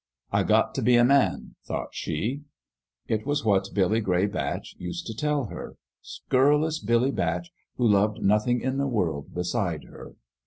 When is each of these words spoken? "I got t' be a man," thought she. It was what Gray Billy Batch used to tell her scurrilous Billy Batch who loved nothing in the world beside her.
"I 0.31 0.41
got 0.41 0.73
t' 0.73 0.81
be 0.81 0.95
a 0.95 1.03
man," 1.05 1.53
thought 1.63 1.89
she. 1.91 2.41
It 3.07 3.23
was 3.27 3.45
what 3.45 3.65
Gray 3.71 3.85
Billy 4.01 4.25
Batch 4.25 4.73
used 4.79 5.05
to 5.05 5.13
tell 5.13 5.43
her 5.45 5.75
scurrilous 6.01 6.79
Billy 6.79 7.11
Batch 7.11 7.51
who 7.75 7.87
loved 7.87 8.19
nothing 8.19 8.61
in 8.61 8.79
the 8.79 8.87
world 8.87 9.35
beside 9.35 9.83
her. 9.83 10.15